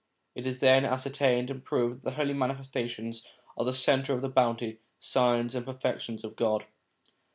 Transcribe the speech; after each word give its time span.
It 0.33 0.47
is 0.47 0.57
then 0.57 0.83
ascertained 0.83 1.51
and 1.51 1.63
proved 1.63 1.97
that 1.97 2.03
the 2.05 2.15
Holy 2.15 2.33
Manifestations 2.33 3.23
are 3.55 3.63
the 3.65 3.71
centre 3.71 4.15
of 4.15 4.23
the 4.23 4.29
bounty, 4.29 4.79
signs, 4.97 5.53
and 5.53 5.63
perfections 5.63 6.23
of 6.23 6.35
God. 6.35 6.65